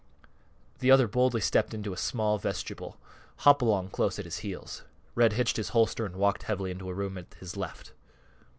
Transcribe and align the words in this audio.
The 0.79 0.89
other 0.89 1.07
boldly 1.07 1.41
stepped 1.41 1.75
into 1.75 1.93
a 1.93 1.95
small 1.95 2.39
vestibule, 2.39 2.97
Hopalong 3.45 3.89
close 3.91 4.17
at 4.17 4.25
his 4.25 4.39
heels. 4.39 4.81
Red 5.13 5.33
hitched 5.33 5.57
his 5.57 5.69
holster 5.77 6.07
and 6.07 6.15
walked 6.15 6.41
heavily 6.41 6.71
into 6.71 6.89
a 6.89 6.93
room 6.95 7.19
at 7.19 7.35
his 7.35 7.55
left. 7.55 7.93